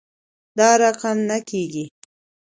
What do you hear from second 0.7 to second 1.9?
رقم نه کیږي